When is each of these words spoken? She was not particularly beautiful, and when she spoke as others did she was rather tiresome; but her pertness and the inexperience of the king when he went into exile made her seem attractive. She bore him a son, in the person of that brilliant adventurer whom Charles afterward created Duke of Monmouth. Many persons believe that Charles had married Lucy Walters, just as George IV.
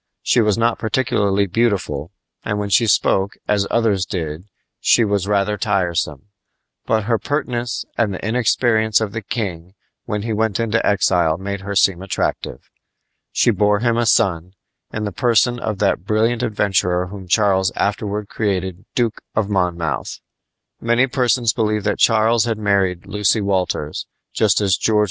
She 0.23 0.41
was 0.41 0.57
not 0.57 0.79
particularly 0.79 1.45
beautiful, 1.45 2.11
and 2.43 2.57
when 2.57 2.71
she 2.71 2.87
spoke 2.87 3.37
as 3.47 3.67
others 3.69 4.03
did 4.03 4.45
she 4.79 5.05
was 5.05 5.27
rather 5.27 5.57
tiresome; 5.59 6.29
but 6.87 7.03
her 7.03 7.19
pertness 7.19 7.85
and 7.99 8.11
the 8.11 8.27
inexperience 8.27 8.99
of 8.99 9.11
the 9.11 9.21
king 9.21 9.75
when 10.05 10.23
he 10.23 10.33
went 10.33 10.59
into 10.59 10.83
exile 10.83 11.37
made 11.37 11.61
her 11.61 11.75
seem 11.75 12.01
attractive. 12.01 12.71
She 13.31 13.51
bore 13.51 13.81
him 13.81 13.95
a 13.95 14.07
son, 14.07 14.55
in 14.91 15.03
the 15.03 15.11
person 15.11 15.59
of 15.59 15.77
that 15.77 16.03
brilliant 16.03 16.41
adventurer 16.41 17.05
whom 17.05 17.27
Charles 17.27 17.71
afterward 17.75 18.27
created 18.27 18.85
Duke 18.95 19.21
of 19.35 19.51
Monmouth. 19.51 20.19
Many 20.79 21.05
persons 21.05 21.53
believe 21.53 21.83
that 21.83 21.99
Charles 21.99 22.45
had 22.45 22.57
married 22.57 23.05
Lucy 23.05 23.39
Walters, 23.39 24.07
just 24.33 24.61
as 24.61 24.77
George 24.77 24.97
IV. 24.97 24.99